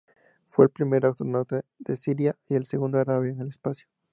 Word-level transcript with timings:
Fue 0.47 0.65
el 0.65 0.71
primer 0.71 1.05
astronauta 1.05 1.63
de 1.77 1.95
Siria 1.95 2.35
y 2.47 2.55
el 2.55 2.65
segundo 2.65 2.97
árabe 2.97 3.29
en 3.29 3.39
el 3.41 3.49
espacio. 3.49 3.87